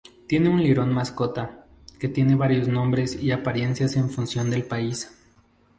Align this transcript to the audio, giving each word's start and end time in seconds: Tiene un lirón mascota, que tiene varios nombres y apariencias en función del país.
Tiene 0.25 0.49
un 0.49 0.63
lirón 0.63 0.91
mascota, 0.91 1.67
que 1.99 2.09
tiene 2.09 2.33
varios 2.33 2.67
nombres 2.67 3.21
y 3.21 3.29
apariencias 3.29 3.95
en 3.97 4.09
función 4.09 4.49
del 4.49 4.63
país. 4.65 5.15